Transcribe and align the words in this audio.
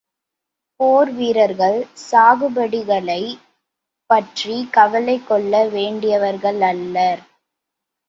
போர் 0.79 1.11
வீரர்கள் 1.11 1.77
சாகுபடிகளைப் 2.05 3.39
பற்றிக் 4.09 4.73
கவலை 4.73 5.23
கொள்ள 5.23 5.65
வேண்டியவர்களல்லர். 5.69 7.21